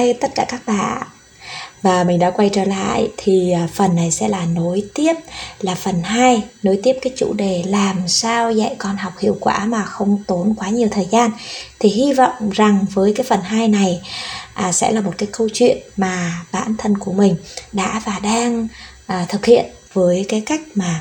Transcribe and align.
hai 0.00 0.14
tất 0.14 0.34
cả 0.34 0.44
các 0.48 0.60
bạn. 0.66 1.02
Và 1.82 2.04
mình 2.04 2.18
đã 2.18 2.30
quay 2.30 2.48
trở 2.52 2.64
lại 2.64 3.08
thì 3.16 3.52
à, 3.52 3.68
phần 3.74 3.96
này 3.96 4.10
sẽ 4.10 4.28
là 4.28 4.46
nối 4.54 4.82
tiếp 4.94 5.12
là 5.60 5.74
phần 5.74 6.02
2 6.02 6.42
nối 6.62 6.80
tiếp 6.82 6.96
cái 7.02 7.12
chủ 7.16 7.32
đề 7.32 7.62
làm 7.66 8.08
sao 8.08 8.52
dạy 8.52 8.74
con 8.78 8.96
học 8.96 9.12
hiệu 9.18 9.36
quả 9.40 9.64
mà 9.64 9.84
không 9.84 10.22
tốn 10.26 10.54
quá 10.54 10.68
nhiều 10.68 10.88
thời 10.90 11.06
gian. 11.10 11.30
Thì 11.78 11.88
hy 11.88 12.12
vọng 12.12 12.50
rằng 12.50 12.86
với 12.92 13.12
cái 13.16 13.26
phần 13.28 13.40
2 13.40 13.68
này 13.68 14.00
à, 14.54 14.72
sẽ 14.72 14.92
là 14.92 15.00
một 15.00 15.12
cái 15.18 15.28
câu 15.32 15.48
chuyện 15.52 15.78
mà 15.96 16.32
bản 16.52 16.74
thân 16.78 16.98
của 16.98 17.12
mình 17.12 17.36
đã 17.72 18.02
và 18.04 18.18
đang 18.22 18.68
à, 19.06 19.26
thực 19.28 19.46
hiện 19.46 19.64
với 19.92 20.26
cái 20.28 20.40
cách 20.46 20.60
mà 20.74 21.00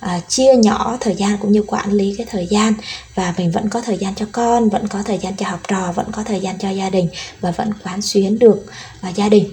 à, 0.00 0.20
chia 0.28 0.54
nhỏ 0.54 0.96
thời 1.00 1.14
gian 1.14 1.38
cũng 1.42 1.52
như 1.52 1.62
quản 1.66 1.92
lý 1.92 2.14
cái 2.18 2.26
thời 2.30 2.46
gian. 2.46 2.74
Và 3.14 3.34
mình 3.36 3.50
vẫn 3.50 3.68
có 3.68 3.80
thời 3.80 3.98
gian 3.98 4.14
cho 4.14 4.26
con 4.32 4.68
vẫn 4.68 4.88
có 4.88 5.02
thời 5.02 5.18
gian 5.18 5.36
cho 5.36 5.46
học 5.48 5.60
trò 5.68 5.92
vẫn 5.92 6.12
có 6.12 6.22
thời 6.22 6.40
gian 6.40 6.58
cho 6.58 6.70
gia 6.70 6.90
đình 6.90 7.08
và 7.40 7.50
vẫn 7.50 7.70
quán 7.84 8.02
xuyến 8.02 8.38
được 8.38 8.66
à, 9.00 9.08
gia 9.08 9.28
đình 9.28 9.52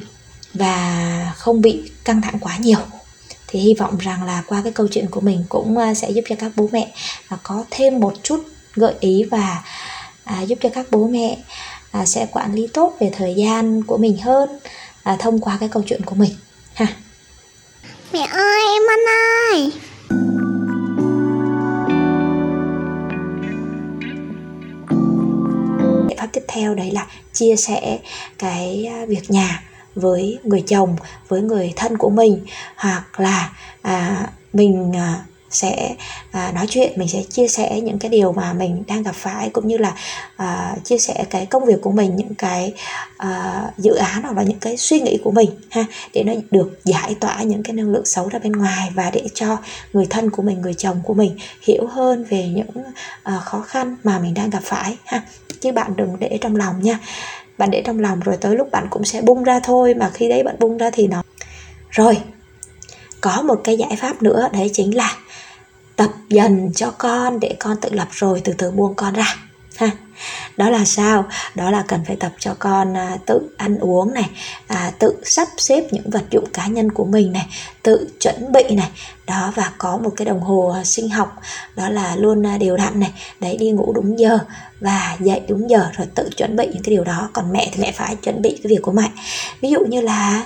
và 0.54 1.34
không 1.38 1.62
bị 1.62 1.92
căng 2.04 2.22
thẳng 2.22 2.40
quá 2.40 2.58
nhiều. 2.58 2.80
Thì 3.48 3.60
hy 3.60 3.74
vọng 3.74 3.98
rằng 3.98 4.24
là 4.24 4.44
qua 4.48 4.62
cái 4.64 4.72
câu 4.72 4.88
chuyện 4.88 5.08
của 5.10 5.22
mình 5.22 5.44
cũng 5.50 5.78
à, 5.78 5.94
sẽ 5.94 6.10
giúp 6.10 6.22
cho 6.30 6.36
các 6.40 6.52
bố 6.56 6.70
mẹ 6.72 6.92
à, 7.28 7.38
có 7.44 7.64
thêm 7.72 8.00
một 8.00 8.14
chút 8.24 8.44
gợi 8.76 8.94
ý 9.00 9.24
và 9.24 9.64
à, 10.24 10.42
giúp 10.42 10.60
cho 10.62 10.70
các 10.70 10.86
bố 10.92 11.08
mẹ 11.08 11.38
à, 11.92 12.06
sẽ 12.06 12.28
quản 12.32 12.54
lý 12.54 12.68
tốt 12.68 12.96
về 13.00 13.12
thời 13.18 13.36
gian 13.36 13.84
của 13.84 13.98
mình 13.98 14.18
hơn 14.18 14.50
à, 15.04 15.16
thông 15.20 15.40
qua 15.40 15.58
cái 15.60 15.70
câu 15.70 15.84
chuyện 15.88 16.02
của 16.06 16.16
mình. 16.16 16.32
Ha. 16.74 16.88
Mẹ 18.14 18.28
ơi 18.32 18.62
em 18.74 18.82
ăn 18.90 19.00
ơi. 19.52 19.72
Pháp 26.24 26.30
tiếp 26.34 26.44
theo 26.48 26.76
đấy 26.76 26.92
là 26.92 27.08
chia 27.34 27.56
sẻ 27.56 28.00
cái 28.40 28.90
à, 28.94 29.06
việc 29.06 29.32
nhà 29.32 29.64
với 29.96 30.40
người 30.44 30.64
chồng 30.68 30.96
với 31.28 31.42
người 31.42 31.74
thân 31.76 31.98
của 31.98 32.10
mình. 32.10 32.46
Hoặc 32.76 33.20
là 33.20 33.52
à, 33.82 34.28
mình 34.54 34.92
à, 34.96 35.24
sẽ 35.54 35.96
à, 36.32 36.52
nói 36.56 36.66
chuyện 36.70 36.92
mình 36.96 37.08
sẽ 37.08 37.24
chia 37.30 37.48
sẻ 37.48 37.80
những 37.82 38.00
cái 38.00 38.10
điều 38.10 38.34
mà 38.34 38.54
mình 38.54 38.84
đang 38.88 39.04
gặp 39.04 39.16
phải 39.16 39.50
cũng 39.50 39.68
như 39.68 39.78
là 39.78 39.94
à, 40.36 40.76
chia 40.84 40.98
sẻ 40.98 41.26
cái 41.30 41.46
công 41.46 41.66
việc 41.66 41.82
của 41.82 41.92
mình 41.92 42.16
những 42.16 42.36
cái 42.36 42.74
à, 43.18 43.64
dự 43.78 43.96
án 43.96 44.24
hoặc 44.24 44.38
là 44.38 44.44
những 44.44 44.60
cái 44.60 44.78
suy 44.78 45.00
nghĩ 45.00 45.18
của 45.24 45.32
mình 45.32 45.50
ha 45.72 45.86
để 46.14 46.24
nó 46.24 46.34
được 46.52 46.80
giải 46.84 47.16
tỏa 47.20 47.44
những 47.44 47.64
cái 47.64 47.74
năng 47.74 47.90
lượng 47.90 48.06
xấu 48.06 48.30
ra 48.30 48.40
bên 48.40 48.52
ngoài 48.52 48.90
và 48.94 49.10
để 49.10 49.24
cho 49.34 49.58
người 49.94 50.06
thân 50.10 50.30
của 50.30 50.44
mình 50.44 50.62
người 50.62 50.74
chồng 50.74 51.02
của 51.04 51.14
mình 51.14 51.38
hiểu 51.62 51.88
hơn 51.88 52.26
về 52.30 52.48
những 52.48 52.84
à, 53.24 53.40
khó 53.46 53.62
khăn 53.62 53.96
mà 54.04 54.20
mình 54.20 54.34
đang 54.34 54.50
gặp 54.50 54.62
phải 54.64 54.98
ha. 55.06 55.22
Chứ 55.62 55.72
bạn 55.72 55.94
đừng 55.96 56.20
để 56.20 56.38
trong 56.42 56.56
lòng 56.56 56.84
nha. 56.84 57.00
Bạn 57.58 57.72
để 57.72 57.82
trong 57.86 58.00
lòng 58.00 58.20
rồi 58.20 58.38
tới 58.38 58.56
lúc 58.56 58.72
bạn 58.72 58.88
cũng 58.90 59.06
sẽ 59.06 59.22
bung 59.22 59.44
ra 59.44 59.60
thôi 59.60 59.94
mà 59.94 60.10
khi 60.14 60.30
đấy 60.30 60.44
bạn 60.44 60.56
bung 60.60 60.78
ra 60.78 60.90
thì 60.94 61.08
nó 61.08 61.24
rồi 61.90 62.18
có 63.22 63.42
một 63.42 63.62
cái 63.64 63.78
giải 63.78 63.96
pháp 63.96 64.24
nữa 64.24 64.50
đấy 64.54 64.72
chính 64.74 64.96
là 64.96 65.18
tập 65.96 66.10
dần 66.30 66.72
cho 66.76 66.92
con 66.92 67.40
để 67.40 67.56
con 67.60 67.78
tự 67.82 67.90
lập 67.92 68.08
rồi 68.12 68.42
từ 68.44 68.54
từ 68.58 68.72
buông 68.72 68.96
con 68.96 69.14
ra 69.14 69.36
ha. 69.76 69.92
Đó 70.58 70.70
là 70.70 70.86
sao? 70.86 71.26
Đó 71.56 71.72
là 71.72 71.84
cần 71.88 72.00
phải 72.08 72.16
tập 72.16 72.32
cho 72.40 72.56
con 72.60 72.98
à, 72.98 73.18
tự 73.26 73.56
ăn 73.58 73.78
uống 73.80 74.14
này 74.14 74.30
à, 74.68 74.92
tự 75.00 75.16
sắp 75.24 75.48
xếp 75.58 75.84
những 75.92 76.10
vật 76.10 76.24
dụng 76.32 76.46
cá 76.54 76.68
nhân 76.68 76.92
của 76.92 77.06
mình 77.06 77.32
này 77.32 77.48
tự 77.84 78.10
chuẩn 78.20 78.52
bị 78.52 78.64
này. 78.76 78.90
Đó 79.28 79.54
và 79.56 79.72
có 79.78 79.98
một 79.98 80.12
cái 80.18 80.26
đồng 80.26 80.42
hồ 80.42 80.74
à, 80.76 80.84
sinh 80.84 81.10
học 81.10 81.42
đó 81.76 81.90
là 81.90 82.16
luôn 82.16 82.46
à, 82.48 82.58
đều 82.58 82.78
đặn 82.78 83.00
này 83.00 83.12
đấy 83.40 83.58
đi 83.58 83.72
ngủ 83.72 83.94
đúng 83.94 84.20
giờ 84.20 84.40
và 84.80 85.18
dậy 85.20 85.42
đúng 85.48 85.70
giờ 85.70 85.90
rồi 85.98 86.08
tự 86.16 86.30
chuẩn 86.38 86.56
bị 86.56 86.66
những 86.66 86.84
cái 86.84 86.96
điều 86.96 87.04
đó. 87.04 87.30
Còn 87.34 87.54
mẹ 87.54 87.70
thì 87.74 87.82
mẹ 87.82 87.92
phải 87.92 88.16
chuẩn 88.16 88.42
bị 88.42 88.60
cái 88.64 88.70
việc 88.70 88.82
của 88.82 88.92
mẹ. 88.92 89.12
Ví 89.62 89.70
dụ 89.70 89.80
như 89.86 90.02
là 90.02 90.46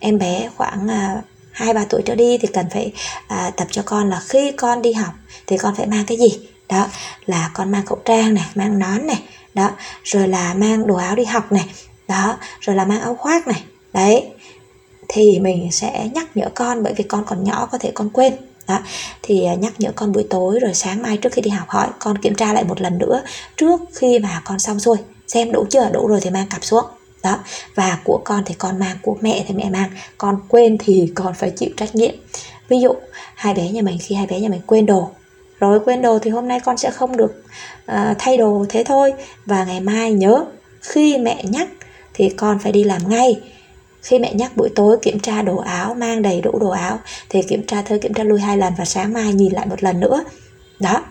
em 0.00 0.18
bé 0.18 0.48
khoảng 0.56 0.90
à, 0.90 1.22
hai 1.52 1.74
ba 1.74 1.84
tuổi 1.84 2.02
trở 2.04 2.14
đi 2.14 2.38
thì 2.38 2.48
cần 2.52 2.66
phải 2.70 2.92
à, 3.26 3.50
tập 3.56 3.68
cho 3.70 3.82
con 3.86 4.10
là 4.10 4.20
khi 4.28 4.52
con 4.52 4.82
đi 4.82 4.92
học 4.92 5.14
thì 5.46 5.56
con 5.56 5.74
phải 5.74 5.86
mang 5.86 6.04
cái 6.06 6.18
gì? 6.18 6.38
Đó 6.68 6.86
là 7.26 7.50
con 7.54 7.72
mang 7.72 7.86
khẩu 7.86 7.98
trang 8.04 8.34
này 8.34 8.44
mang 8.54 8.78
nón 8.78 9.06
này 9.06 9.22
đó 9.54 9.70
rồi 10.04 10.28
là 10.28 10.54
mang 10.54 10.86
đồ 10.86 10.94
áo 10.94 11.14
đi 11.14 11.24
học 11.24 11.52
này 11.52 11.66
đó 12.08 12.36
rồi 12.60 12.76
là 12.76 12.84
mang 12.84 13.00
áo 13.00 13.14
khoác 13.14 13.46
này. 13.48 13.62
Đấy 13.92 14.26
thì 15.08 15.38
mình 15.40 15.72
sẽ 15.72 16.08
nhắc 16.14 16.36
nhở 16.36 16.48
con 16.54 16.82
bởi 16.82 16.92
vì 16.96 17.04
con 17.04 17.24
còn 17.26 17.44
nhỏ 17.44 17.68
có 17.72 17.78
thể 17.78 17.90
con 17.94 18.10
quên. 18.10 18.32
Đó 18.68 18.78
thì 19.22 19.44
à, 19.44 19.54
nhắc 19.54 19.72
nhở 19.78 19.90
con 19.96 20.12
buổi 20.12 20.26
tối 20.30 20.58
rồi 20.60 20.74
sáng 20.74 21.02
mai 21.02 21.16
trước 21.16 21.32
khi 21.32 21.42
đi 21.42 21.50
học 21.50 21.68
hỏi 21.68 21.88
con 21.98 22.18
kiểm 22.18 22.34
tra 22.34 22.52
lại 22.52 22.64
một 22.64 22.80
lần 22.80 22.98
nữa 22.98 23.22
trước 23.56 23.80
khi 23.94 24.18
mà 24.18 24.42
con 24.44 24.58
xong 24.58 24.80
xuôi 24.80 24.96
xem 25.26 25.52
đủ 25.52 25.66
chưa? 25.70 25.90
Đủ 25.92 26.06
rồi 26.06 26.20
thì 26.20 26.30
mang 26.30 26.46
cặp 26.50 26.64
xuống 26.64 26.84
đó. 27.22 27.38
Và 27.74 27.98
của 28.04 28.20
con 28.24 28.42
thì 28.46 28.54
con 28.54 28.78
mang 28.78 28.96
của 29.02 29.16
mẹ 29.20 29.44
thì 29.48 29.54
mẹ 29.54 29.70
mang. 29.70 29.90
Con 30.18 30.40
quên 30.48 30.76
thì 30.78 31.12
con 31.14 31.34
phải 31.34 31.50
chịu 31.50 31.70
trách 31.76 31.94
nhiệm. 31.94 32.14
Ví 32.68 32.80
dụ 32.80 32.92
hai 33.34 33.54
bé 33.54 33.68
nhà 33.68 33.82
mình 33.82 33.98
khi 34.00 34.14
hai 34.14 34.26
bé 34.26 34.40
nhà 34.40 34.48
mình 34.48 34.60
quên 34.66 34.86
đồ 34.86 35.10
rồi 35.60 35.80
quên 35.80 36.02
đồ 36.02 36.18
thì 36.18 36.30
hôm 36.30 36.48
nay 36.48 36.60
con 36.60 36.76
sẽ 36.76 36.90
không 36.90 37.16
được 37.16 37.44
uh, 37.92 37.96
thay 38.18 38.36
đồ 38.36 38.66
thế 38.68 38.84
thôi. 38.84 39.12
Và 39.46 39.64
ngày 39.64 39.80
mai 39.80 40.12
nhớ 40.12 40.44
khi 40.80 41.18
mẹ 41.18 41.44
nhắc 41.44 41.68
thì 42.14 42.30
con 42.30 42.58
phải 42.58 42.72
đi 42.72 42.84
làm 42.84 43.08
ngay. 43.08 43.40
Khi 44.02 44.18
mẹ 44.18 44.34
nhắc 44.34 44.56
buổi 44.56 44.68
tối 44.74 44.98
kiểm 45.02 45.20
tra 45.20 45.42
đồ 45.42 45.56
áo 45.56 45.94
mang 45.94 46.22
đầy 46.22 46.40
đủ 46.40 46.58
đồ 46.58 46.68
áo 46.68 46.98
thì 47.28 47.42
kiểm 47.42 47.66
tra 47.66 47.82
tới 47.82 47.98
kiểm 47.98 48.14
tra 48.14 48.24
lui 48.24 48.40
hai 48.40 48.56
lần 48.56 48.72
và 48.78 48.84
sáng 48.84 49.12
mai 49.12 49.32
nhìn 49.32 49.52
lại 49.52 49.66
một 49.66 49.82
lần 49.82 50.00
nữa. 50.00 50.24
Đó. 50.78 51.04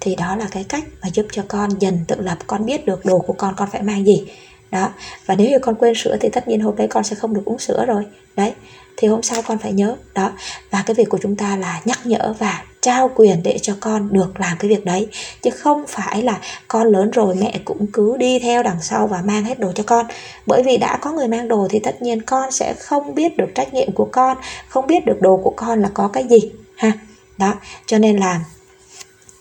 Thì 0.00 0.14
đó 0.14 0.36
là 0.36 0.46
cái 0.50 0.64
cách 0.64 0.84
mà 1.02 1.08
giúp 1.14 1.26
cho 1.32 1.42
con 1.48 1.70
dần 1.78 2.04
tự 2.08 2.16
lập 2.20 2.38
con 2.46 2.66
biết 2.66 2.86
được 2.86 3.04
đồ 3.04 3.18
của 3.18 3.32
con 3.32 3.54
con 3.56 3.68
phải 3.72 3.82
mang 3.82 4.06
gì 4.06 4.26
đó. 4.70 4.90
Và 5.26 5.34
nếu 5.34 5.50
như 5.50 5.58
con 5.58 5.74
quên 5.74 5.94
sữa 5.94 6.16
thì 6.20 6.28
tất 6.28 6.48
nhiên 6.48 6.60
hôm 6.60 6.76
đấy 6.76 6.86
con 6.90 7.04
sẽ 7.04 7.16
không 7.16 7.34
được 7.34 7.42
uống 7.44 7.58
sữa 7.58 7.84
rồi. 7.86 8.04
Đấy. 8.36 8.52
Thì 8.96 9.08
hôm 9.08 9.22
sau 9.22 9.42
con 9.42 9.58
phải 9.58 9.72
nhớ. 9.72 9.96
Đó. 10.14 10.32
Và 10.70 10.82
cái 10.86 10.94
việc 10.94 11.08
của 11.08 11.18
chúng 11.22 11.36
ta 11.36 11.56
là 11.56 11.80
nhắc 11.84 11.98
nhở 12.04 12.34
và 12.38 12.64
trao 12.80 13.10
quyền 13.14 13.42
để 13.42 13.58
cho 13.62 13.76
con 13.80 14.08
được 14.12 14.40
làm 14.40 14.56
cái 14.58 14.68
việc 14.68 14.84
đấy. 14.84 15.08
Chứ 15.42 15.50
không 15.50 15.84
phải 15.88 16.22
là 16.22 16.40
con 16.68 16.86
lớn 16.86 17.10
rồi 17.10 17.34
mẹ 17.34 17.60
cũng 17.64 17.86
cứ 17.92 18.16
đi 18.16 18.38
theo 18.38 18.62
đằng 18.62 18.82
sau 18.82 19.06
và 19.06 19.22
mang 19.24 19.44
hết 19.44 19.58
đồ 19.58 19.72
cho 19.72 19.82
con. 19.86 20.06
Bởi 20.46 20.62
vì 20.62 20.76
đã 20.76 20.98
có 21.02 21.12
người 21.12 21.28
mang 21.28 21.48
đồ 21.48 21.68
thì 21.70 21.78
tất 21.78 22.02
nhiên 22.02 22.22
con 22.22 22.50
sẽ 22.50 22.74
không 22.78 23.14
biết 23.14 23.36
được 23.36 23.48
trách 23.54 23.74
nhiệm 23.74 23.92
của 23.92 24.08
con, 24.12 24.36
không 24.68 24.86
biết 24.86 25.04
được 25.06 25.20
đồ 25.20 25.40
của 25.44 25.52
con 25.56 25.82
là 25.82 25.90
có 25.94 26.08
cái 26.08 26.24
gì, 26.30 26.40
ha. 26.76 26.92
Đó. 27.38 27.54
Cho 27.86 27.98
nên 27.98 28.16
là 28.16 28.40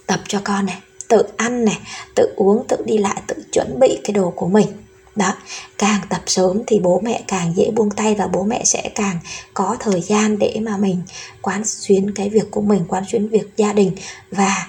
tập 0.08 0.20
cho 0.28 0.42
con 0.44 0.66
này, 0.66 0.80
tự 1.08 1.24
ăn 1.38 1.66
này, 1.66 1.78
tự 2.16 2.34
uống, 2.36 2.68
tự 2.68 2.78
đi 2.86 2.98
lại, 2.98 3.22
tự 3.28 3.36
chuẩn 3.52 3.80
bị 3.80 4.00
cái 4.04 4.14
đồ 4.14 4.34
của 4.36 4.48
mình 4.48 4.68
đó 5.16 5.34
càng 5.78 6.02
tập 6.10 6.22
sớm 6.26 6.62
thì 6.68 6.80
bố 6.80 7.02
mẹ 7.04 7.24
càng 7.28 7.54
dễ 7.56 7.72
buông 7.72 7.90
tay 7.90 8.16
và 8.16 8.28
bố 8.28 8.44
mẹ 8.44 8.62
sẽ 8.66 8.90
càng 8.96 9.20
có 9.54 9.78
thời 9.80 10.02
gian 10.02 10.40
để 10.40 10.60
mà 10.62 10.78
mình 10.78 11.02
quán 11.42 11.66
xuyến 11.66 12.12
cái 12.16 12.30
việc 12.30 12.52
của 12.52 12.62
mình 12.62 12.86
quán 12.88 13.04
xuyến 13.12 13.28
việc 13.28 13.48
gia 13.58 13.74
đình 13.74 13.92
và 14.32 14.68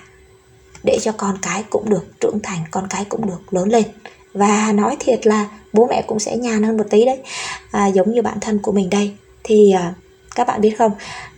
để 0.83 0.99
cho 1.03 1.13
con 1.13 1.39
cái 1.43 1.65
cũng 1.71 1.89
được 1.89 2.21
trưởng 2.21 2.41
thành 2.43 2.65
con 2.71 2.87
cái 2.91 3.05
cũng 3.05 3.27
được 3.27 3.55
lớn 3.55 3.69
lên. 3.69 3.85
Và 4.33 4.73
nói 4.73 4.97
thiệt 5.01 5.27
là 5.27 5.49
bố 5.73 5.87
mẹ 5.87 6.03
cũng 6.07 6.19
sẽ 6.19 6.37
nhàn 6.37 6.63
hơn 6.63 6.77
một 6.77 6.87
tí 6.91 7.05
đấy. 7.05 7.19
À, 7.71 7.87
giống 7.87 8.13
như 8.13 8.23
bản 8.23 8.41
thân 8.41 8.59
của 8.59 8.73
mình 8.73 8.91
đây. 8.91 9.13
Thì 9.45 9.73
à, 9.73 9.95
các 10.35 10.47
bạn 10.47 10.61
biết 10.61 10.75
không? 10.79 10.93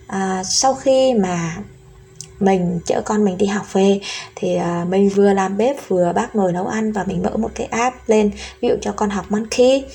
À, 0.07 0.43
sau 0.43 0.73
khi 0.73 1.13
mà 1.13 1.57
mình 2.39 2.79
chở 2.85 3.01
con 3.05 3.25
mình 3.25 3.37
đi 3.37 3.45
học 3.45 3.73
về. 3.73 3.99
Thì 4.35 4.57
uh, 4.57 4.87
mình 4.87 5.09
vừa 5.09 5.33
làm 5.33 5.57
bếp 5.57 5.75
vừa 5.87 6.13
bác 6.15 6.35
nồi 6.35 6.53
nấu 6.53 6.67
ăn 6.67 6.91
và 6.91 7.03
mình 7.03 7.23
mở 7.23 7.37
một 7.37 7.51
cái 7.55 7.67
app 7.67 8.09
lên 8.09 8.31
ví 8.61 8.69
dụ 8.69 8.75
cho 8.81 8.91
con 8.91 9.09
học 9.09 9.25
Monkey 9.29 9.85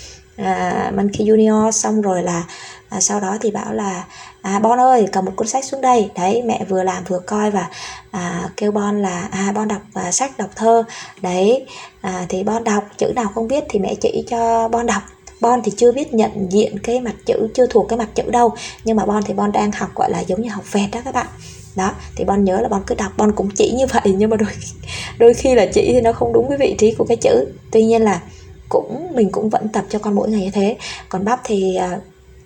uh, 0.40 0.94
Monkey 0.94 1.26
Junior 1.26 1.70
xong 1.70 2.02
rồi 2.02 2.22
là 2.22 2.44
à, 2.88 3.00
sau 3.00 3.20
đó 3.20 3.36
thì 3.40 3.50
bảo 3.50 3.72
là 3.72 4.04
à, 4.42 4.58
Bon 4.58 4.80
ơi 4.80 5.06
cầm 5.12 5.24
một 5.24 5.32
cuốn 5.36 5.48
sách 5.48 5.64
xuống 5.64 5.80
đây. 5.80 6.10
Đấy 6.16 6.42
mẹ 6.46 6.64
vừa 6.68 6.82
làm 6.82 7.04
vừa 7.04 7.18
coi 7.18 7.50
và 7.50 7.68
à, 8.10 8.48
kêu 8.56 8.72
Bon 8.72 9.02
là 9.02 9.28
à, 9.30 9.52
Bon 9.54 9.68
đọc 9.68 9.80
à, 9.94 10.12
sách 10.12 10.38
đọc 10.38 10.50
thơ. 10.56 10.84
Đấy 11.22 11.66
à, 12.00 12.26
thì 12.28 12.42
Bon 12.42 12.64
đọc 12.64 12.84
chữ 12.98 13.12
nào 13.16 13.30
không 13.34 13.48
biết 13.48 13.64
thì 13.68 13.78
mẹ 13.78 13.94
chỉ 14.00 14.24
cho 14.28 14.68
Bon 14.68 14.86
đọc. 14.86 15.02
Bon 15.40 15.60
thì 15.64 15.72
chưa 15.76 15.92
biết 15.92 16.14
nhận 16.14 16.52
diện 16.52 16.78
cái 16.78 17.00
mặt 17.00 17.14
chữ 17.26 17.48
chưa 17.54 17.66
thuộc 17.66 17.86
cái 17.88 17.98
mặt 17.98 18.08
chữ 18.14 18.22
đâu 18.30 18.52
nhưng 18.84 18.96
mà 18.96 19.04
Bon 19.04 19.22
thì 19.22 19.34
Bon 19.34 19.52
đang 19.52 19.72
học 19.72 19.90
gọi 19.94 20.10
là 20.10 20.20
giống 20.20 20.42
như 20.42 20.48
học 20.48 20.72
vẹt 20.72 20.90
đó 20.92 21.00
các 21.04 21.14
bạn 21.14 21.26
đó 21.76 21.92
thì 22.16 22.24
bon 22.24 22.44
nhớ 22.44 22.60
là 22.60 22.68
bon 22.68 22.82
cứ 22.86 22.94
đọc. 22.94 23.12
Bon 23.16 23.32
cũng 23.32 23.50
chỉ 23.50 23.72
như 23.76 23.86
vậy 23.86 24.14
nhưng 24.16 24.30
mà 24.30 24.36
đôi 24.36 24.48
đôi 25.18 25.34
khi 25.34 25.54
là 25.54 25.66
chỉ 25.66 25.92
thì 25.92 26.00
nó 26.00 26.12
không 26.12 26.32
đúng 26.32 26.48
cái 26.48 26.58
vị 26.58 26.74
trí 26.78 26.94
của 26.98 27.04
cái 27.08 27.16
chữ. 27.16 27.46
Tuy 27.70 27.84
nhiên 27.84 28.02
là 28.02 28.20
cũng 28.68 29.08
mình 29.14 29.28
cũng 29.32 29.48
vẫn 29.48 29.68
tập 29.68 29.84
cho 29.88 29.98
con 29.98 30.14
mỗi 30.14 30.30
ngày 30.30 30.40
như 30.40 30.50
thế. 30.50 30.76
Còn 31.08 31.24
bắp 31.24 31.40
thì 31.44 31.76
à, 31.76 31.98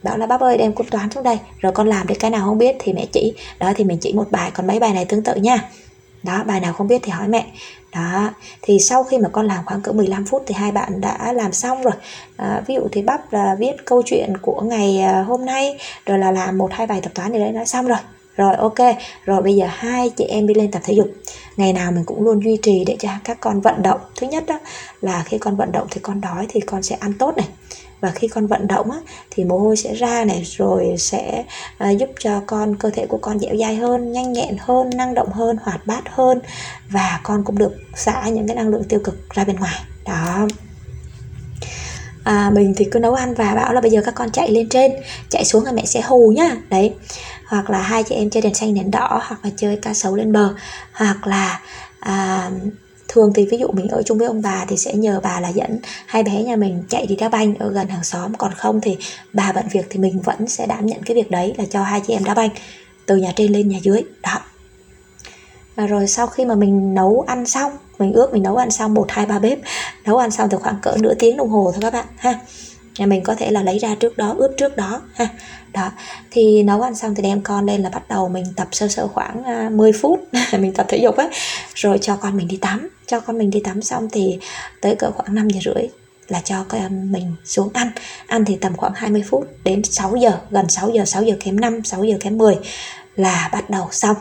bảo 0.02 0.18
là 0.18 0.26
bắp 0.26 0.40
ơi 0.40 0.58
đem 0.58 0.72
cuốn 0.72 0.86
toán 0.86 1.10
xuống 1.10 1.24
đây 1.24 1.38
rồi 1.58 1.72
con 1.72 1.88
làm 1.88 2.06
đi 2.06 2.14
cái 2.14 2.30
nào 2.30 2.46
không 2.46 2.58
biết 2.58 2.76
thì 2.78 2.92
mẹ 2.92 3.06
chỉ. 3.12 3.34
Đó 3.58 3.72
thì 3.76 3.84
mình 3.84 3.98
chỉ 3.98 4.12
một 4.12 4.30
bài 4.30 4.50
còn 4.54 4.66
mấy 4.66 4.78
bài 4.78 4.92
này 4.92 5.04
tương 5.04 5.22
tự 5.22 5.34
nha. 5.34 5.70
Đó 6.22 6.44
bài 6.46 6.60
nào 6.60 6.72
không 6.72 6.88
biết 6.88 7.00
thì 7.04 7.10
hỏi 7.10 7.28
mẹ. 7.28 7.46
Đó 7.94 8.30
thì 8.62 8.78
sau 8.78 9.04
khi 9.04 9.18
mà 9.18 9.28
con 9.32 9.46
làm 9.46 9.64
khoảng 9.66 9.82
cỡ 9.82 9.92
15 9.92 10.24
phút 10.24 10.42
thì 10.46 10.54
hai 10.54 10.72
bạn 10.72 11.00
đã 11.00 11.32
làm 11.32 11.52
xong 11.52 11.82
rồi. 11.82 11.94
À, 12.36 12.62
ví 12.66 12.74
dụ 12.74 12.80
thì 12.92 13.02
bắp 13.02 13.32
là 13.32 13.56
viết 13.58 13.72
câu 13.84 14.02
chuyện 14.06 14.36
của 14.42 14.60
ngày 14.60 15.00
à, 15.00 15.22
hôm 15.22 15.44
nay 15.44 15.78
rồi 16.06 16.18
là 16.18 16.32
làm 16.32 16.58
một 16.58 16.72
hai 16.72 16.86
bài 16.86 17.00
tập 17.02 17.12
toán 17.14 17.32
gì 17.32 17.38
đấy 17.38 17.52
nó 17.52 17.64
xong 17.64 17.86
rồi 17.86 17.98
rồi 18.38 18.54
ok. 18.54 18.96
Rồi 19.24 19.42
bây 19.42 19.54
giờ 19.54 19.66
hai 19.70 20.10
chị 20.10 20.24
em 20.24 20.46
đi 20.46 20.54
lên 20.54 20.70
tập 20.70 20.82
thể 20.84 20.94
dục. 20.94 21.08
Ngày 21.56 21.72
nào 21.72 21.92
mình 21.92 22.04
cũng 22.04 22.22
luôn 22.22 22.44
duy 22.44 22.58
trì 22.62 22.84
để 22.84 22.96
cho 23.00 23.08
các 23.24 23.40
con 23.40 23.60
vận 23.60 23.82
động. 23.82 24.00
Thứ 24.16 24.26
nhất 24.26 24.44
đó 24.46 24.58
là 25.00 25.22
khi 25.26 25.38
con 25.38 25.56
vận 25.56 25.72
động 25.72 25.86
thì 25.90 26.00
con 26.00 26.20
đói 26.20 26.46
thì 26.48 26.60
con 26.60 26.82
sẽ 26.82 26.96
ăn 27.00 27.12
tốt 27.18 27.36
này. 27.36 27.48
Và 28.00 28.10
khi 28.10 28.28
con 28.28 28.46
vận 28.46 28.66
động 28.66 28.90
á, 28.90 28.98
thì 29.30 29.44
mồ 29.44 29.58
hôi 29.58 29.76
sẽ 29.76 29.94
ra 29.94 30.24
này 30.24 30.42
rồi 30.44 30.94
sẽ 30.98 31.44
à, 31.78 31.90
giúp 31.90 32.08
cho 32.18 32.42
con 32.46 32.76
cơ 32.76 32.90
thể 32.90 33.06
của 33.06 33.18
con 33.18 33.38
dẻo 33.38 33.56
dai 33.56 33.76
hơn 33.76 34.12
nhanh 34.12 34.32
nhẹn 34.32 34.56
hơn 34.60 34.90
năng 34.94 35.14
động 35.14 35.32
hơn 35.32 35.56
hoạt 35.62 35.86
bát 35.86 36.02
hơn. 36.10 36.40
Và 36.90 37.20
con 37.22 37.44
cũng 37.44 37.58
được 37.58 37.72
xả 37.94 38.28
những 38.28 38.46
cái 38.46 38.56
năng 38.56 38.68
lượng 38.68 38.84
tiêu 38.84 39.00
cực 39.04 39.30
ra 39.30 39.44
bên 39.44 39.56
ngoài. 39.56 39.80
Đó 40.04 40.48
à, 42.28 42.50
mình 42.54 42.74
thì 42.76 42.84
cứ 42.90 42.98
nấu 42.98 43.14
ăn 43.14 43.34
và 43.34 43.54
bảo 43.54 43.72
là 43.72 43.80
bây 43.80 43.90
giờ 43.90 44.02
các 44.04 44.14
con 44.14 44.30
chạy 44.30 44.50
lên 44.50 44.68
trên 44.68 44.92
chạy 45.28 45.44
xuống 45.44 45.64
là 45.64 45.72
mẹ 45.72 45.84
sẽ 45.84 46.00
hù 46.00 46.32
nhá. 46.36 46.56
Đấy. 46.70 46.94
Hoặc 47.46 47.70
là 47.70 47.82
hai 47.82 48.02
chị 48.02 48.14
em 48.14 48.30
chơi 48.30 48.42
đèn 48.42 48.54
xanh 48.54 48.74
đèn 48.74 48.90
đỏ 48.90 49.22
hoặc 49.24 49.40
là 49.44 49.50
chơi 49.56 49.76
cá 49.76 49.94
sấu 49.94 50.16
lên 50.16 50.32
bờ. 50.32 50.54
Hoặc 50.92 51.26
là 51.26 51.60
à, 52.00 52.50
thường 53.08 53.32
thì 53.34 53.46
ví 53.50 53.58
dụ 53.58 53.68
mình 53.72 53.88
ở 53.88 54.02
chung 54.02 54.18
với 54.18 54.26
ông 54.26 54.42
bà 54.42 54.64
thì 54.68 54.76
sẽ 54.76 54.94
nhờ 54.94 55.20
bà 55.22 55.40
là 55.40 55.48
dẫn 55.48 55.78
hai 56.06 56.22
bé 56.22 56.42
nhà 56.42 56.56
mình 56.56 56.82
chạy 56.88 57.06
đi 57.06 57.16
đá 57.16 57.28
banh 57.28 57.54
ở 57.54 57.72
gần 57.72 57.88
hàng 57.88 58.04
xóm. 58.04 58.34
Còn 58.34 58.52
không 58.54 58.80
thì 58.80 58.96
bà 59.32 59.52
bận 59.52 59.64
việc 59.72 59.86
thì 59.90 59.98
mình 59.98 60.20
vẫn 60.20 60.48
sẽ 60.48 60.66
đảm 60.66 60.86
nhận 60.86 61.02
cái 61.02 61.14
việc 61.14 61.30
đấy 61.30 61.54
là 61.58 61.64
cho 61.70 61.82
hai 61.82 62.00
chị 62.06 62.12
em 62.12 62.24
đá 62.24 62.34
banh 62.34 62.50
từ 63.06 63.16
nhà 63.16 63.32
trên 63.36 63.52
lên 63.52 63.68
nhà 63.68 63.78
dưới. 63.82 64.02
Đó 64.22 64.40
và 65.78 65.86
rồi 65.86 66.06
sau 66.06 66.26
khi 66.26 66.44
mà 66.44 66.54
mình 66.54 66.94
nấu 66.94 67.24
ăn 67.26 67.46
xong, 67.46 67.72
mình 67.98 68.12
ước 68.12 68.32
mình 68.32 68.42
nấu 68.42 68.56
ăn 68.56 68.70
xong 68.70 68.94
một, 68.94 69.06
hai, 69.08 69.26
ba 69.26 69.38
bếp, 69.38 69.58
nấu 70.04 70.16
ăn 70.16 70.30
xong 70.30 70.48
thì 70.50 70.56
khoảng 70.60 70.78
cỡ 70.82 70.96
nửa 71.00 71.14
tiếng 71.14 71.36
đồng 71.36 71.48
hồ 71.48 71.72
thôi 71.72 71.80
các 71.82 71.92
bạn, 71.92 72.06
ha. 72.16 72.40
Nhà 72.98 73.06
mình 73.06 73.22
có 73.22 73.34
thể 73.34 73.50
là 73.50 73.62
lấy 73.62 73.78
ra 73.78 73.94
trước 73.94 74.16
đó, 74.16 74.34
ướp 74.38 74.50
trước 74.56 74.76
đó, 74.76 75.00
ha. 75.14 75.28
Đó, 75.72 75.90
thì 76.30 76.62
nấu 76.62 76.82
ăn 76.82 76.94
xong 76.94 77.14
thì 77.14 77.22
đem 77.22 77.40
con 77.42 77.66
lên 77.66 77.82
là 77.82 77.90
bắt 77.90 78.08
đầu 78.08 78.28
mình 78.28 78.44
tập 78.56 78.68
sơ 78.72 78.88
sơ 78.88 79.08
khoảng 79.08 79.44
à, 79.44 79.70
10 79.72 79.92
phút, 79.92 80.20
mình 80.58 80.72
tập 80.72 80.86
thể 80.88 80.98
dục 80.98 81.16
ấy 81.16 81.28
rồi 81.74 81.98
cho 82.02 82.16
con 82.16 82.36
mình 82.36 82.48
đi 82.48 82.56
tắm, 82.56 82.88
cho 83.06 83.20
con 83.20 83.38
mình 83.38 83.50
đi 83.50 83.60
tắm 83.64 83.82
xong 83.82 84.08
thì 84.12 84.38
tới 84.80 84.94
cỡ 84.94 85.10
khoảng 85.10 85.34
5 85.34 85.48
giờ 85.50 85.60
rưỡi 85.64 85.88
là 86.28 86.40
cho 86.44 86.64
con 86.68 87.12
mình 87.12 87.34
xuống 87.44 87.68
ăn. 87.72 87.90
Ăn 88.26 88.44
thì 88.44 88.56
tầm 88.60 88.76
khoảng 88.76 88.92
20 88.94 89.22
phút 89.30 89.46
đến 89.64 89.84
6 89.84 90.16
giờ, 90.16 90.32
gần 90.50 90.68
6 90.68 90.90
giờ 90.90 91.04
6 91.04 91.22
giờ 91.22 91.34
kém 91.40 91.60
5 91.60 91.84
6 91.84 92.04
giờ 92.04 92.16
kém 92.20 92.38
10 92.38 92.54
là 93.16 93.48
bắt 93.52 93.70
đầu 93.70 93.88
xong. 93.90 94.16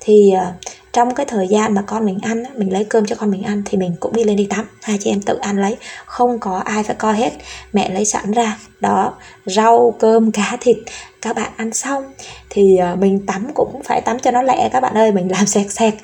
Thì 0.00 0.30
à, 0.30 0.52
trong 0.98 1.14
cái 1.14 1.26
thời 1.26 1.48
gian 1.48 1.74
mà 1.74 1.82
con 1.82 2.06
mình 2.06 2.18
ăn 2.22 2.44
mình 2.56 2.72
lấy 2.72 2.84
cơm 2.84 3.06
cho 3.06 3.16
con 3.16 3.30
mình 3.30 3.42
ăn 3.42 3.62
thì 3.64 3.78
mình 3.78 3.96
cũng 4.00 4.12
đi 4.12 4.24
lên 4.24 4.36
đi 4.36 4.46
tắm. 4.50 4.64
Hai 4.82 4.98
chị 5.00 5.10
em 5.10 5.22
tự 5.22 5.38
ăn 5.38 5.58
lấy 5.58 5.76
không 6.06 6.38
có 6.38 6.58
ai 6.58 6.82
phải 6.82 6.96
coi 6.96 7.16
hết. 7.16 7.32
Mẹ 7.72 7.90
lấy 7.90 8.04
sẵn 8.04 8.32
ra 8.32 8.58
đó 8.80 9.14
rau 9.46 9.94
cơm 9.98 10.32
cá 10.32 10.56
thịt 10.60 10.76
các 11.22 11.36
bạn 11.36 11.52
ăn 11.56 11.72
xong. 11.72 12.04
Thì 12.50 12.76
ờ, 12.76 12.96
mình 12.96 13.26
tắm 13.26 13.46
cũng 13.54 13.82
phải 13.84 14.00
tắm 14.00 14.18
cho 14.18 14.30
nó 14.30 14.42
lẹ 14.42 14.68
các 14.72 14.80
bạn 14.80 14.94
ơi 14.94 15.12
mình 15.12 15.30
làm 15.38 15.46
sẹt 15.46 15.70
sẹt. 15.70 15.94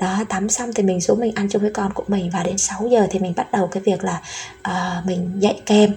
Đó 0.00 0.24
tắm 0.28 0.48
xong 0.48 0.72
thì 0.74 0.82
mình 0.82 1.00
xuống 1.00 1.20
mình 1.20 1.32
ăn 1.34 1.48
chung 1.48 1.62
với 1.62 1.70
con 1.70 1.92
của 1.92 2.04
mình 2.08 2.30
và 2.32 2.42
đến 2.42 2.58
6 2.58 2.88
giờ 2.90 3.06
thì 3.10 3.18
mình 3.18 3.32
bắt 3.36 3.52
đầu 3.52 3.66
cái 3.66 3.82
việc 3.86 4.04
là 4.04 4.20
uh, 4.68 5.06
mình 5.06 5.32
dạy 5.38 5.60
kem 5.66 5.90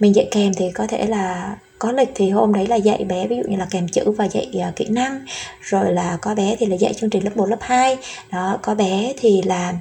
mình 0.00 0.14
dạy 0.14 0.28
kèm 0.30 0.54
thì 0.54 0.70
có 0.70 0.86
thể 0.86 1.06
là 1.06 1.56
có 1.84 1.92
lịch 1.92 2.10
thì 2.14 2.30
hôm 2.30 2.54
đấy 2.54 2.66
là 2.66 2.76
dạy 2.76 3.04
bé 3.04 3.26
ví 3.26 3.36
dụ 3.36 3.42
như 3.48 3.56
là 3.56 3.66
kèm 3.70 3.88
chữ 3.88 4.10
và 4.10 4.24
dạy 4.24 4.50
uh, 4.68 4.76
kỹ 4.76 4.86
năng. 4.88 5.24
Rồi 5.60 5.92
là 5.92 6.18
có 6.22 6.34
bé 6.34 6.56
thì 6.58 6.66
là 6.66 6.76
dạy 6.76 6.94
chương 6.94 7.10
trình 7.10 7.24
lớp 7.24 7.36
1, 7.36 7.46
lớp 7.46 7.56
2 7.60 7.96
đó 8.32 8.58
có 8.62 8.74
bé 8.74 9.12
thì 9.16 9.42
là 9.42 9.74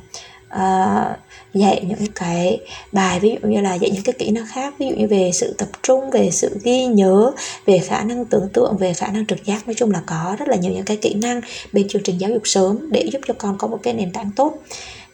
uh, 0.53 1.17
dạy 1.53 1.85
những 1.87 2.11
cái 2.15 2.59
bài 2.91 3.19
ví 3.19 3.29
dụ 3.29 3.49
như 3.49 3.61
là 3.61 3.73
dạy 3.73 3.91
những 3.91 4.03
cái 4.03 4.13
kỹ 4.19 4.31
năng 4.31 4.47
khác 4.47 4.73
ví 4.79 4.87
dụ 4.87 4.95
như 4.95 5.07
về 5.07 5.31
sự 5.33 5.55
tập 5.57 5.67
trung 5.83 6.09
về 6.09 6.31
sự 6.31 6.59
ghi 6.63 6.85
nhớ 6.85 7.31
về 7.65 7.79
khả 7.79 8.03
năng 8.03 8.25
tưởng 8.25 8.49
tượng 8.53 8.77
về 8.77 8.93
khả 8.93 9.07
năng 9.07 9.25
trực 9.25 9.45
giác. 9.45 9.67
Nói 9.67 9.73
chung 9.77 9.91
là 9.91 10.01
có 10.05 10.35
rất 10.39 10.47
là 10.47 10.55
nhiều 10.55 10.71
những 10.71 10.85
cái 10.85 10.97
kỹ 10.97 11.13
năng 11.13 11.41
bên 11.73 11.87
chương 11.87 12.03
trình 12.03 12.17
giáo 12.17 12.29
dục 12.29 12.41
sớm 12.45 12.91
để 12.91 13.09
giúp 13.11 13.21
cho 13.27 13.33
con 13.37 13.57
có 13.57 13.67
một 13.67 13.79
cái 13.83 13.93
nền 13.93 14.11
tảng 14.11 14.31
tốt. 14.35 14.53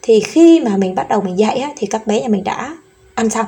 Thì 0.02 0.20
khi 0.20 0.60
mà 0.60 0.76
mình 0.76 0.94
bắt 0.94 1.08
đầu 1.08 1.20
mình 1.20 1.38
dạy 1.38 1.58
á, 1.58 1.70
thì 1.76 1.86
các 1.86 2.06
bé 2.06 2.20
nhà 2.20 2.28
mình 2.28 2.44
đã 2.44 2.76
ăn 3.14 3.30
xong 3.30 3.46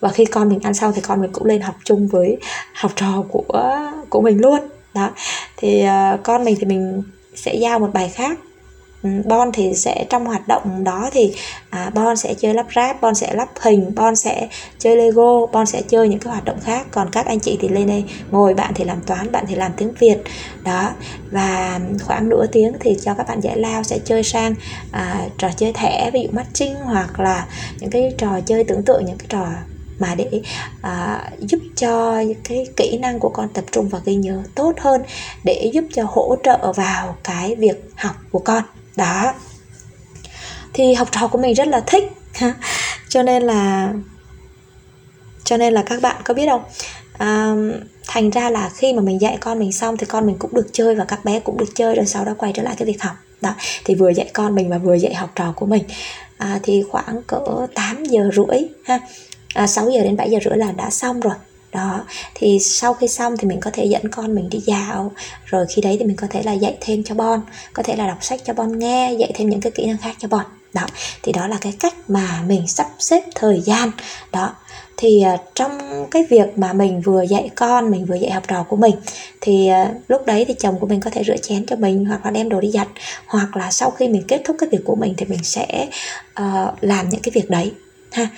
và 0.00 0.08
khi 0.08 0.24
con 0.24 0.48
mình 0.48 0.60
ăn 0.62 0.74
xong 0.74 0.92
thì 0.94 1.00
con 1.00 1.20
mình 1.20 1.32
cũng 1.32 1.44
lên 1.44 1.60
học 1.60 1.74
chung 1.84 2.08
với 2.08 2.38
học 2.74 2.92
trò 2.96 3.24
của 3.30 3.76
của 4.08 4.20
mình 4.20 4.40
luôn. 4.40 4.58
Đó. 4.94 5.10
Thì 5.56 5.84
uh, 5.84 6.22
con 6.22 6.44
mình 6.44 6.56
thì 6.60 6.66
mình 6.66 7.02
sẽ 7.34 7.54
giao 7.54 7.78
một 7.78 7.90
bài 7.92 8.08
khác. 8.14 8.38
Ừ, 9.02 9.10
bon 9.24 9.52
thì 9.52 9.74
sẽ 9.74 10.06
trong 10.10 10.26
hoạt 10.26 10.48
động 10.48 10.84
đó 10.84 11.10
thì 11.12 11.34
à, 11.70 11.90
Bon 11.94 12.16
sẽ 12.16 12.34
chơi 12.34 12.54
lắp 12.54 12.66
ráp, 12.76 13.00
Bon 13.00 13.14
sẽ 13.14 13.34
lắp 13.34 13.48
hình, 13.60 13.94
Bon 13.94 14.16
sẽ 14.16 14.48
chơi 14.78 14.96
Lego, 14.96 15.46
Bon 15.46 15.66
sẽ 15.66 15.82
chơi 15.82 16.08
những 16.08 16.18
cái 16.18 16.32
hoạt 16.32 16.44
động 16.44 16.58
khác. 16.60 16.86
Còn 16.90 17.10
các 17.10 17.26
anh 17.26 17.40
chị 17.40 17.58
thì 17.60 17.68
lên 17.68 17.86
đây 17.86 18.04
ngồi, 18.30 18.54
bạn 18.54 18.72
thì 18.74 18.84
làm 18.84 19.00
toán, 19.00 19.32
bạn 19.32 19.44
thì 19.48 19.54
làm 19.54 19.72
tiếng 19.76 19.92
Việt. 19.98 20.16
Đó, 20.64 20.90
và 21.30 21.80
khoảng 22.04 22.28
nửa 22.28 22.46
tiếng 22.52 22.72
thì 22.80 22.96
cho 23.02 23.14
các 23.14 23.28
bạn 23.28 23.40
giải 23.40 23.58
lao 23.58 23.82
sẽ 23.82 23.98
chơi 24.04 24.22
sang 24.22 24.54
à, 24.92 25.26
trò 25.38 25.48
chơi 25.56 25.72
thẻ, 25.72 26.10
ví 26.10 26.22
dụ 26.22 26.28
matching 26.32 26.74
hoặc 26.74 27.20
là 27.20 27.46
những 27.80 27.90
cái 27.90 28.14
trò 28.18 28.40
chơi 28.46 28.64
tưởng 28.64 28.82
tượng, 28.82 29.04
những 29.04 29.18
cái 29.18 29.26
trò 29.28 29.46
mà 29.98 30.14
để 30.14 30.42
à, 30.82 31.30
giúp 31.38 31.60
cho 31.76 32.22
cái 32.44 32.66
kỹ 32.76 32.98
năng 32.98 33.18
của 33.20 33.28
con 33.28 33.48
tập 33.48 33.64
trung 33.72 33.88
và 33.88 34.00
ghi 34.04 34.14
nhớ 34.14 34.42
tốt 34.54 34.72
hơn 34.80 35.02
để 35.44 35.70
giúp 35.74 35.84
cho 35.92 36.04
hỗ 36.08 36.36
trợ 36.44 36.72
vào 36.72 37.16
cái 37.24 37.54
việc 37.54 37.90
học 37.96 38.16
của 38.30 38.38
con. 38.38 38.62
Đó. 38.96 39.32
Thì 40.72 40.94
học 40.94 41.08
trò 41.12 41.28
của 41.28 41.38
mình 41.38 41.54
rất 41.54 41.68
là 41.68 41.80
thích. 41.80 42.04
Cho 43.08 43.22
nên 43.22 43.42
là 43.42 43.92
cho 45.44 45.56
nên 45.56 45.74
là 45.74 45.82
các 45.82 46.02
bạn 46.02 46.16
có 46.24 46.34
biết 46.34 46.46
không? 46.48 46.62
À, 47.18 47.54
thành 48.06 48.30
ra 48.30 48.50
là 48.50 48.70
khi 48.74 48.92
mà 48.92 49.02
mình 49.02 49.20
dạy 49.20 49.38
con 49.40 49.58
mình 49.58 49.72
xong 49.72 49.96
thì 49.96 50.06
con 50.06 50.26
mình 50.26 50.36
cũng 50.38 50.54
được 50.54 50.66
chơi 50.72 50.94
và 50.94 51.04
các 51.04 51.24
bé 51.24 51.40
cũng 51.40 51.58
được 51.58 51.74
chơi 51.74 51.94
rồi 51.94 52.06
sau 52.06 52.24
đó 52.24 52.34
quay 52.38 52.52
trở 52.54 52.62
lại 52.62 52.74
cái 52.78 52.86
việc 52.86 53.02
học. 53.02 53.14
Đó. 53.40 53.54
Thì 53.84 53.94
vừa 53.94 54.10
dạy 54.10 54.30
con 54.34 54.54
mình 54.54 54.70
và 54.70 54.78
vừa 54.78 54.94
dạy 54.94 55.14
học 55.14 55.30
trò 55.34 55.52
của 55.56 55.66
mình. 55.66 55.84
À, 56.38 56.60
thì 56.62 56.84
khoảng 56.90 57.22
cỡ 57.26 57.66
8 57.74 58.04
giờ 58.04 58.30
rưỡi 58.34 58.58
ha 58.84 59.00
à, 59.54 59.66
6 59.66 59.90
giờ 59.90 60.02
đến 60.02 60.16
7 60.16 60.30
giờ 60.30 60.38
rưỡi 60.44 60.58
là 60.58 60.72
đã 60.72 60.90
xong 60.90 61.20
rồi. 61.20 61.34
Đó 61.72 62.04
thì 62.34 62.58
sau 62.60 62.94
khi 62.94 63.08
xong 63.08 63.36
thì 63.36 63.48
mình 63.48 63.60
có 63.60 63.70
thể 63.70 63.84
dẫn 63.84 64.08
con 64.10 64.34
mình 64.34 64.48
đi 64.50 64.58
dạo. 64.58 65.12
Rồi 65.44 65.66
khi 65.68 65.82
đấy 65.82 65.96
thì 65.98 66.04
mình 66.04 66.16
có 66.16 66.26
thể 66.30 66.42
là 66.42 66.52
dạy 66.52 66.76
thêm 66.80 67.04
cho 67.04 67.14
bon 67.14 67.40
có 67.72 67.82
thể 67.82 67.96
là 67.96 68.06
đọc 68.06 68.18
sách 68.20 68.40
cho 68.44 68.54
bon 68.54 68.78
nghe 68.78 69.12
dạy 69.12 69.32
thêm 69.34 69.48
những 69.48 69.60
cái 69.60 69.72
kỹ 69.72 69.86
năng 69.86 69.98
khác 69.98 70.16
cho 70.18 70.28
bon. 70.28 70.44
Đó 70.74 70.86
thì 71.22 71.32
đó 71.32 71.46
là 71.46 71.58
cái 71.60 71.74
cách 71.80 71.94
mà 72.08 72.42
mình 72.46 72.68
sắp 72.68 72.86
xếp 72.98 73.22
thời 73.34 73.60
gian. 73.60 73.90
Đó 74.32 74.54
thì 74.96 75.24
uh, 75.34 75.40
trong 75.54 75.78
cái 76.10 76.24
việc 76.30 76.58
mà 76.58 76.72
mình 76.72 77.00
vừa 77.00 77.22
dạy 77.22 77.50
con 77.56 77.90
mình 77.90 78.04
vừa 78.04 78.14
dạy 78.14 78.30
học 78.30 78.42
trò 78.48 78.62
của 78.62 78.76
mình 78.76 78.94
thì 79.40 79.70
uh, 79.82 79.96
lúc 80.08 80.26
đấy 80.26 80.44
thì 80.48 80.54
chồng 80.54 80.78
của 80.80 80.86
mình 80.86 81.00
có 81.00 81.10
thể 81.10 81.24
rửa 81.24 81.36
chén 81.36 81.66
cho 81.66 81.76
mình 81.76 82.04
hoặc 82.04 82.24
là 82.24 82.30
đem 82.30 82.48
đồ 82.48 82.60
đi 82.60 82.70
giặt. 82.70 82.88
Hoặc 83.26 83.56
là 83.56 83.70
sau 83.70 83.90
khi 83.90 84.08
mình 84.08 84.22
kết 84.28 84.40
thúc 84.44 84.56
cái 84.58 84.68
việc 84.72 84.80
của 84.84 84.94
mình 84.94 85.14
thì 85.16 85.26
mình 85.26 85.44
sẽ 85.44 85.88
uh, 86.40 86.74
làm 86.80 87.08
những 87.08 87.20
cái 87.22 87.30
việc 87.34 87.50
đấy 87.50 87.72
ha 88.12 88.28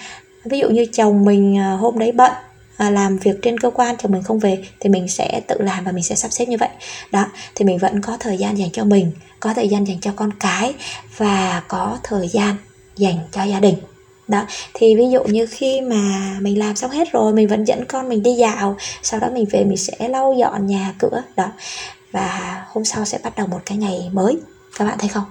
ví 0.45 0.59
dụ 0.59 0.69
như 0.69 0.87
chồng 0.93 1.25
mình 1.25 1.59
à, 1.59 1.71
hôm 1.71 1.99
đấy 1.99 2.13
bận 2.13 2.33
à, 2.77 2.91
làm 2.91 3.19
việc 3.19 3.43
trên 3.43 3.61
cơ 3.61 3.71
quan, 3.71 3.97
chồng 3.97 4.13
mình 4.13 4.23
không 4.23 4.39
về 4.39 4.65
thì 4.81 4.91
mình 4.91 5.09
sẽ 5.09 5.41
tự 5.47 5.57
làm 5.59 5.85
và 5.85 5.93
mình 5.93 6.05
sẽ 6.05 6.15
sắp 6.15 6.33
xếp 6.33 6.47
như 6.47 6.57
vậy. 6.61 6.69
Đó, 7.13 7.27
thì 7.55 7.65
mình 7.65 7.79
vẫn 7.79 8.01
có 8.01 8.17
thời 8.21 8.39
gian 8.39 8.59
dành 8.59 8.71
cho 8.73 8.85
mình, 8.85 9.13
có 9.41 9.55
thời 9.55 9.69
gian 9.69 9.87
dành 9.87 10.01
cho 10.01 10.13
con 10.17 10.31
cái 10.41 10.75
và 11.17 11.63
có 11.69 11.99
thời 12.03 12.29
gian 12.29 12.57
dành 12.97 13.19
cho 13.33 13.43
gia 13.43 13.61
đình. 13.61 13.75
Đó, 14.29 14.47
thì 14.75 14.95
ví 14.95 15.11
dụ 15.11 15.25
như 15.25 15.47
khi 15.47 15.81
mà 15.81 16.37
mình 16.41 16.59
làm 16.59 16.77
xong 16.77 16.91
hết 16.91 17.13
rồi, 17.13 17.33
mình 17.33 17.49
vẫn 17.49 17.65
dẫn 17.65 17.85
con 17.85 18.09
mình 18.09 18.23
đi 18.23 18.35
dạo, 18.35 18.77
sau 19.03 19.21
đó 19.21 19.29
mình 19.33 19.47
về 19.51 19.65
mình 19.65 19.77
sẽ 19.77 20.09
lau 20.09 20.35
dọn 20.39 20.67
nhà, 20.67 20.95
cửa, 20.99 21.23
đó. 21.37 21.53
Và 22.13 22.65
hôm 22.69 22.85
sau 22.85 23.05
sẽ 23.05 23.19
bắt 23.23 23.37
đầu 23.37 23.47
một 23.47 23.61
cái 23.67 23.79
ngày 23.79 24.11
mới. 24.13 24.39
Các 24.79 24.85
bạn 24.85 24.99
thấy 24.99 25.09
không? 25.09 25.25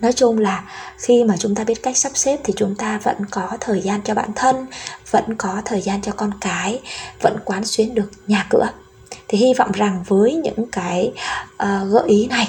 Nói 0.00 0.12
chung 0.12 0.38
là 0.38 0.64
khi 0.98 1.24
mà 1.24 1.36
chúng 1.36 1.54
ta 1.54 1.64
biết 1.64 1.82
cách 1.82 1.96
sắp 1.96 2.12
xếp 2.14 2.40
thì 2.44 2.52
chúng 2.56 2.74
ta 2.74 2.98
vẫn 2.98 3.16
có 3.30 3.48
thời 3.60 3.80
gian 3.80 4.00
cho 4.04 4.14
bản 4.14 4.30
thân 4.36 4.66
vẫn 5.10 5.34
có 5.38 5.62
thời 5.64 5.80
gian 5.80 6.02
cho 6.02 6.12
con 6.12 6.30
cái 6.40 6.80
vẫn 7.22 7.36
quán 7.44 7.64
xuyến 7.64 7.94
được 7.94 8.10
nhà 8.26 8.46
cửa. 8.50 8.68
Thì 9.28 9.38
hy 9.38 9.54
vọng 9.54 9.72
rằng 9.72 10.04
với 10.08 10.34
những 10.34 10.70
cái 10.72 11.12
uh, 11.62 11.90
gợi 11.90 12.04
ý 12.06 12.26
này 12.26 12.48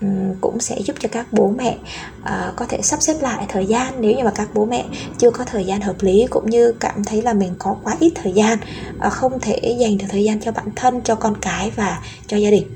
um, 0.00 0.34
cũng 0.40 0.60
sẽ 0.60 0.78
giúp 0.80 0.96
cho 1.00 1.08
các 1.12 1.26
bố 1.32 1.54
mẹ 1.58 1.76
uh, 2.22 2.56
có 2.56 2.66
thể 2.68 2.82
sắp 2.82 3.02
xếp 3.02 3.14
lại 3.20 3.46
thời 3.48 3.66
gian. 3.66 3.94
Nếu 4.00 4.12
như 4.16 4.24
mà 4.24 4.32
các 4.34 4.48
bố 4.54 4.64
mẹ 4.66 4.84
chưa 5.18 5.30
có 5.30 5.44
thời 5.44 5.64
gian 5.64 5.80
hợp 5.80 5.96
lý 6.00 6.26
cũng 6.30 6.50
như 6.50 6.72
cảm 6.80 7.04
thấy 7.04 7.22
là 7.22 7.32
mình 7.32 7.54
có 7.58 7.76
quá 7.84 7.96
ít 8.00 8.12
thời 8.14 8.32
gian 8.32 8.58
uh, 9.06 9.12
không 9.12 9.40
thể 9.40 9.76
dành 9.80 9.98
được 9.98 10.06
thời 10.08 10.24
gian 10.24 10.40
cho 10.40 10.52
bản 10.52 10.68
thân 10.76 11.00
cho 11.04 11.14
con 11.14 11.34
cái 11.40 11.70
và 11.76 12.02
cho 12.26 12.36
gia 12.36 12.50
đình 12.50 12.66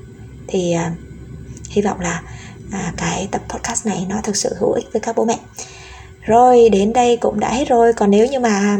thì 0.46 0.76
uh, 0.76 0.98
hy 1.70 1.82
vọng 1.82 2.00
là 2.00 2.22
à, 2.72 2.92
cái 2.96 3.28
tập 3.30 3.42
podcast 3.48 3.86
này 3.86 4.06
nó 4.08 4.20
thực 4.22 4.36
sự 4.36 4.54
hữu 4.60 4.72
ích 4.72 4.86
với 4.92 5.00
các 5.00 5.16
bố 5.16 5.24
mẹ. 5.24 5.38
Rồi 6.22 6.68
đến 6.68 6.92
đây 6.92 7.16
cũng 7.16 7.40
đã 7.40 7.52
hết 7.52 7.68
rồi. 7.68 7.92
Còn 7.92 8.10
nếu 8.10 8.26
như 8.26 8.40
mà 8.40 8.78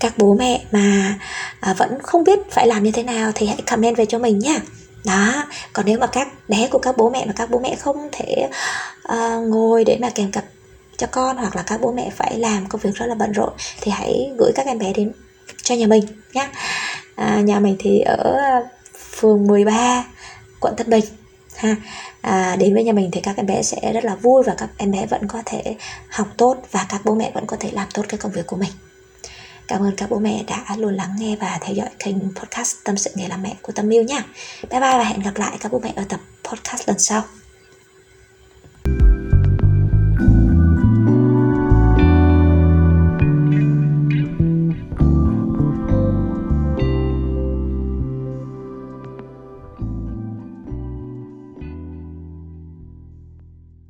các 0.00 0.18
bố 0.18 0.34
mẹ 0.34 0.64
mà 0.70 1.18
à, 1.60 1.74
vẫn 1.74 1.98
không 2.02 2.24
biết 2.24 2.38
phải 2.50 2.66
làm 2.66 2.82
như 2.82 2.90
thế 2.90 3.02
nào 3.02 3.32
thì 3.34 3.46
hãy 3.46 3.62
comment 3.70 3.96
về 3.96 4.06
cho 4.06 4.18
mình 4.18 4.38
nhé 4.38 4.60
đó 5.04 5.44
còn 5.72 5.86
nếu 5.86 5.98
mà 5.98 6.06
các 6.06 6.28
bé 6.48 6.68
của 6.70 6.78
các 6.78 6.96
bố 6.96 7.10
mẹ 7.10 7.24
mà 7.26 7.32
các 7.36 7.50
bố 7.50 7.58
mẹ 7.58 7.74
không 7.74 8.08
thể 8.12 8.48
uh, 9.12 9.48
ngồi 9.48 9.84
để 9.84 9.98
mà 10.00 10.10
kèm 10.10 10.32
cặp 10.32 10.44
cho 10.96 11.06
con 11.06 11.36
hoặc 11.36 11.56
là 11.56 11.62
các 11.62 11.80
bố 11.80 11.92
mẹ 11.92 12.10
phải 12.16 12.38
làm 12.38 12.66
công 12.66 12.80
việc 12.80 12.94
rất 12.94 13.06
là 13.06 13.14
bận 13.14 13.32
rộn 13.32 13.52
thì 13.80 13.90
hãy 13.90 14.30
gửi 14.38 14.52
các 14.54 14.66
em 14.66 14.78
bé 14.78 14.92
đến 14.92 15.12
cho 15.62 15.74
nhà 15.74 15.86
mình 15.86 16.04
nhé 16.32 16.48
à, 17.14 17.40
nhà 17.40 17.60
mình 17.60 17.76
thì 17.78 18.00
ở 18.00 18.36
phường 19.10 19.46
13 19.46 20.04
quận 20.60 20.74
Tân 20.76 20.90
Bình 20.90 21.04
ha 21.56 21.76
à, 22.20 22.56
đến 22.56 22.74
với 22.74 22.84
nhà 22.84 22.92
mình 22.92 23.10
thì 23.12 23.20
các 23.20 23.36
em 23.36 23.46
bé 23.46 23.62
sẽ 23.62 23.92
rất 23.92 24.04
là 24.04 24.14
vui 24.14 24.42
và 24.42 24.54
các 24.58 24.68
em 24.76 24.90
bé 24.90 25.06
vẫn 25.06 25.28
có 25.28 25.42
thể 25.46 25.76
học 26.08 26.28
tốt 26.36 26.56
và 26.70 26.86
các 26.88 27.00
bố 27.04 27.14
mẹ 27.14 27.30
vẫn 27.34 27.46
có 27.46 27.56
thể 27.60 27.70
làm 27.72 27.88
tốt 27.94 28.02
cái 28.08 28.18
công 28.18 28.32
việc 28.32 28.46
của 28.46 28.56
mình 28.56 28.70
Cảm 29.68 29.82
ơn 29.82 29.96
các 29.96 30.10
bố 30.10 30.18
mẹ 30.18 30.44
đã 30.46 30.76
luôn 30.76 30.94
lắng 30.94 31.14
nghe 31.18 31.36
và 31.36 31.58
theo 31.60 31.74
dõi 31.74 31.88
kênh 31.98 32.34
podcast 32.34 32.76
Tâm 32.84 32.96
sự 32.96 33.10
nghề 33.14 33.28
làm 33.28 33.42
mẹ 33.42 33.56
của 33.62 33.72
Tâm 33.72 33.92
Yêu 33.92 34.02
nha. 34.02 34.24
Bye 34.70 34.80
bye 34.80 34.98
và 34.98 35.04
hẹn 35.04 35.20
gặp 35.20 35.36
lại 35.36 35.56
các 35.60 35.72
bố 35.72 35.80
mẹ 35.84 35.92
ở 35.96 36.04
tập 36.08 36.20
podcast 36.44 36.88
lần 36.88 36.98
sau. 36.98 37.22